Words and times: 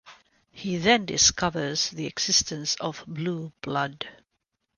He 0.51 0.77
then 0.77 1.05
discovers 1.05 1.91
the 1.91 2.07
existence 2.07 2.73
of 2.81 3.03
"blue 3.07 3.53
blood". 3.61 4.07